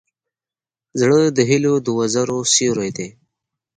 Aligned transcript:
زړه 0.99 1.19
د 1.37 1.39
هيلو 1.49 1.73
د 1.85 1.87
وزرو 1.99 2.39
سیوری 2.53 2.91
دی. 2.97 3.09